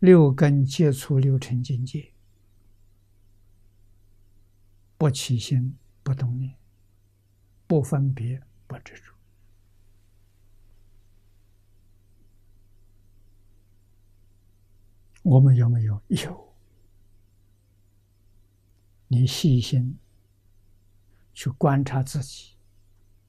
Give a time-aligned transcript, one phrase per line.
[0.00, 2.12] 六根接触六尘境界，
[4.96, 6.56] 不起心，不动念，
[7.66, 9.12] 不分别，不执着。
[15.22, 16.00] 我们有没有？
[16.08, 16.54] 有。
[19.08, 19.98] 你细心
[21.34, 22.54] 去观察自己，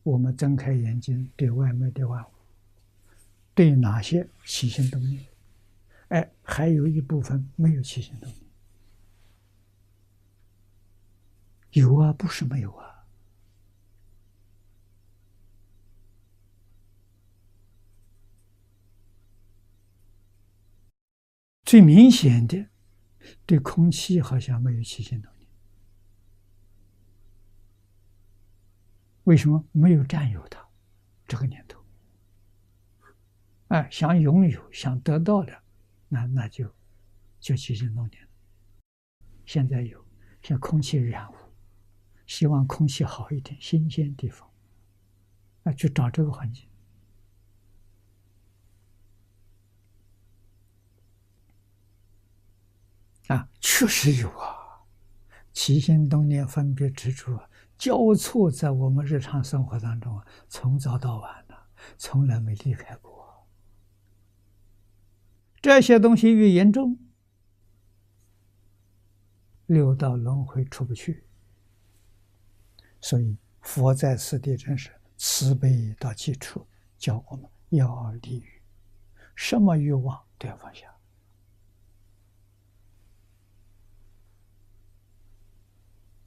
[0.03, 2.31] 我们睁开眼睛对外面的万物，
[3.53, 5.30] 对哪些起心动念？
[6.11, 8.43] 哎，还有一部分没有起心动念。
[11.71, 13.07] 有啊，不是没有啊。
[21.63, 22.67] 最明显的，
[23.45, 25.49] 对空气好像没有起心动念。
[29.23, 30.67] 为什么没有占有它
[31.25, 31.81] 这个念头？
[33.69, 35.60] 哎，想拥有、想得到的。
[36.13, 36.69] 那那就
[37.39, 38.27] 就起心动念。
[39.45, 40.05] 现在有
[40.43, 41.35] 像空气染污，
[42.27, 44.49] 希望空气好一点，新鲜地方，
[45.63, 46.67] 啊，去找这个环境。
[53.27, 54.83] 啊，确实有啊，
[55.53, 61.57] 起心动念、分别执着交错在我们日常生活当中啊，从早到晚的，
[61.97, 63.10] 从来没离开过。
[65.61, 66.97] 这些东西越严重，
[69.67, 71.23] 六道轮回出不去。
[72.99, 76.65] 所以佛在此地真是慈悲到极处，
[76.97, 78.61] 教我们要离欲，
[79.35, 80.87] 什么欲望都要放下。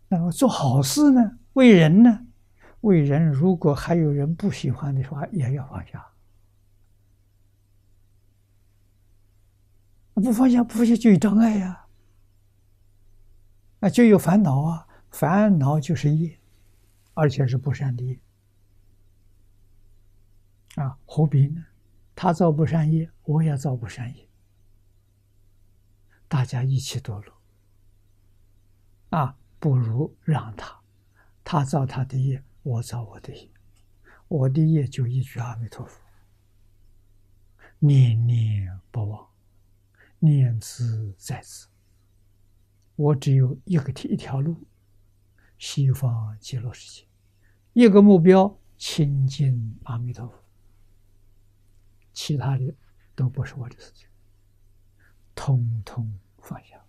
[0.08, 1.38] 那么做好事呢？
[1.54, 2.26] 为人呢？
[2.82, 6.13] 为人如果还有人不喜欢的话，也要放下。
[10.14, 11.86] 不放下，不放下就有障碍呀，
[13.80, 16.38] 啊，就有烦恼啊，烦恼就是业，
[17.14, 18.18] 而且是不善的业，
[20.76, 21.66] 啊，何必呢？
[22.14, 24.28] 他造不善业，我也造不善业，
[26.28, 27.34] 大家一起堕落，
[29.10, 30.80] 啊，不如让他，
[31.42, 33.50] 他造他的业，我造我的业，
[34.28, 36.00] 我的业就一句阿弥陀佛，
[37.80, 39.33] 念念不忘。
[40.24, 41.68] 念兹在兹，
[42.96, 44.56] 我只有一个一条路，
[45.58, 47.06] 西方极乐世界，
[47.74, 50.42] 一个目标，亲近阿弥陀佛，
[52.14, 52.74] 其他的
[53.14, 54.08] 都不是我的事情，
[55.34, 56.82] 通通放下，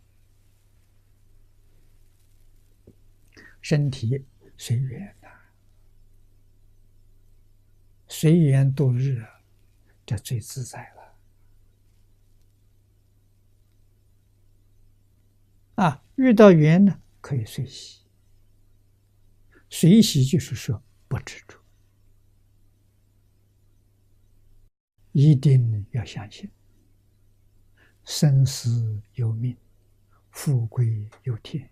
[3.60, 4.24] 身体
[4.58, 5.28] 随缘呐，
[8.08, 9.26] 随缘度日，
[10.06, 10.96] 这最自在了。
[15.76, 18.02] 啊，遇到缘呢，可以随喜。
[19.70, 21.58] 随喜就是说不执着，
[25.12, 26.50] 一定要相信
[28.06, 29.58] 生死有命，
[30.32, 31.70] 富贵有天。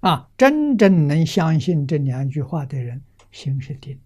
[0.00, 4.00] 啊，真正能相信这两句话的人，心是定。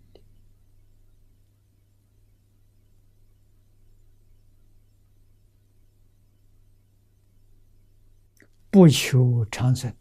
[8.73, 9.95] 不求长生，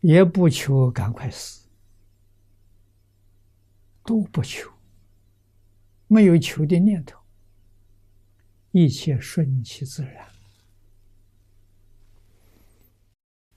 [0.00, 1.68] 也不求赶快死，
[4.02, 4.72] 都不求，
[6.06, 7.20] 没有求的念头，
[8.70, 10.26] 一切顺其自然。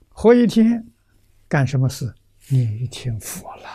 [0.10, 0.92] 活一天，
[1.48, 2.14] 干什么事？
[2.50, 3.70] 念一天佛了，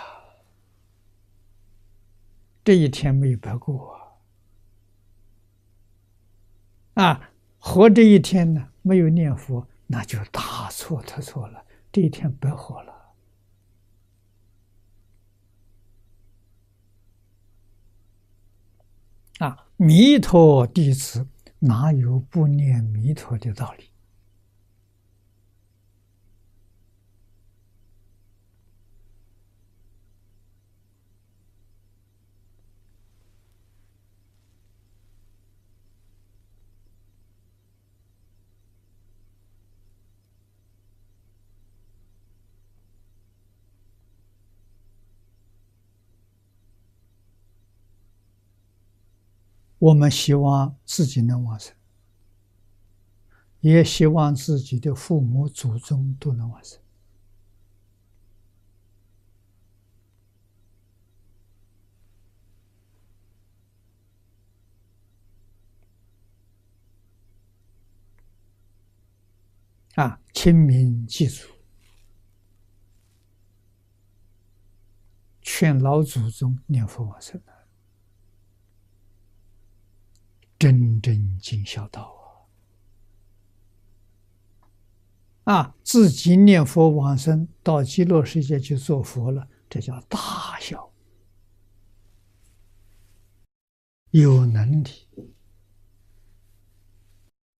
[2.63, 3.99] 这一天没白过
[6.93, 7.31] 啊！
[7.65, 11.65] 活这一天呢，没有念佛，那就大错特错了。
[11.93, 12.93] 这一天白活了。
[19.39, 21.29] 啊，弥陀弟子
[21.61, 23.92] 哪有不念弥陀的道理？
[49.83, 51.75] 我们希望自己能往生，
[53.59, 56.79] 也希望自己的父母祖宗都能往生。
[69.97, 71.49] 啊，清明祭祖，
[75.41, 77.43] 劝老祖宗念佛往生。
[80.63, 82.15] 真正尽孝道
[85.43, 85.55] 啊！
[85.55, 90.93] 啊，自己念佛往生到极乐世界去做佛了，这叫大孝，
[94.11, 95.09] 有能力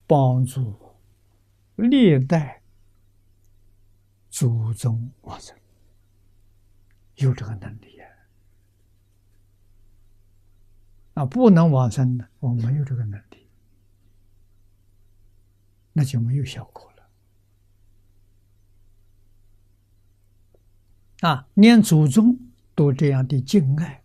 [0.07, 0.95] 帮助
[1.75, 2.63] 历代
[4.31, 5.59] 祖宗往生，
[7.17, 8.12] 有这个能力啊！
[11.23, 13.47] 啊，不能往生的，我没有这个能力，
[15.93, 16.93] 那就没有效果
[21.21, 21.29] 了。
[21.29, 22.37] 啊，连祖宗
[22.75, 24.03] 都这样的敬爱，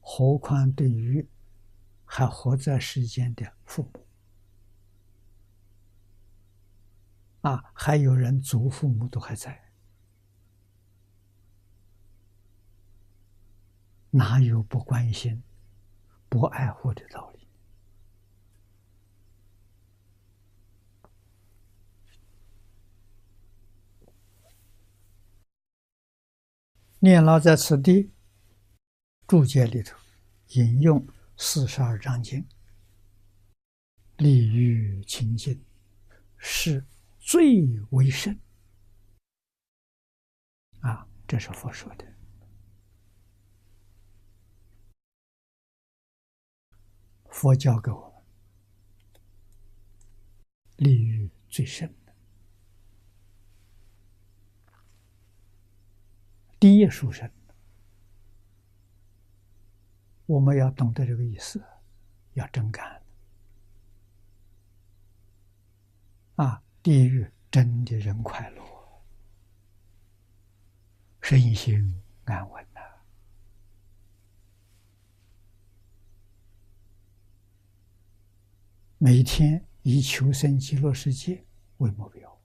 [0.00, 1.28] 何况对于
[2.04, 4.06] 还活在世间的父母？
[7.40, 9.64] 啊，还有人祖父母都还在，
[14.10, 15.42] 哪有不关心、
[16.32, 17.46] 不爱护的道理？
[27.00, 28.10] 念老在此地
[29.26, 29.94] 注解里头
[30.54, 31.06] 引用
[31.36, 32.46] 四十二章经，
[34.16, 35.62] 利欲清净
[36.38, 36.82] 是。
[37.24, 38.36] 最为甚
[40.80, 41.06] 啊！
[41.24, 42.11] 这是佛说的，
[47.42, 48.22] 佛教给我们
[50.76, 52.12] 利欲最深的
[56.60, 57.28] 第一殊胜，
[60.26, 61.60] 我们要懂得这个意思，
[62.34, 63.02] 要真干
[66.36, 66.62] 啊！
[66.80, 68.62] 地狱真的人快乐，
[71.20, 72.80] 身心安稳呐。
[79.04, 81.44] 每天以求生极乐世界
[81.78, 82.40] 为目标，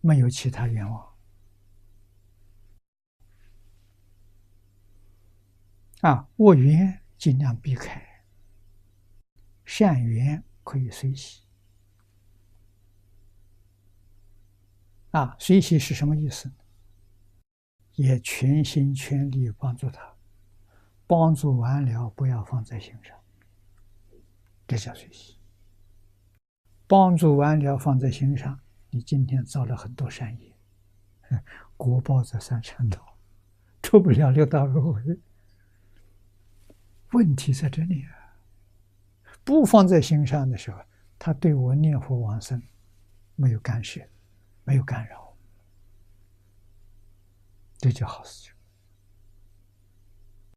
[0.00, 1.14] 没有其他愿望。
[6.00, 8.04] 啊，恶缘尽量避开，
[9.64, 11.42] 善缘可以随喜。
[15.12, 16.50] 啊，随喜是什么意思？
[17.94, 20.16] 也全心全力帮助他，
[21.06, 23.16] 帮助完了不要放在心上，
[24.66, 25.38] 这叫随喜。
[26.86, 28.60] 帮助完了放在心上，
[28.90, 30.56] 你今天造了很多善业，
[31.76, 33.18] 国报在三善道，
[33.82, 35.18] 出不了六道轮回。
[37.12, 38.36] 问题在这里啊！
[39.44, 40.80] 不放在心上的时候，
[41.18, 42.62] 他对我念佛往生
[43.34, 44.00] 没有干涉。
[44.68, 45.32] 没有干扰，
[47.78, 48.52] 这叫好事情。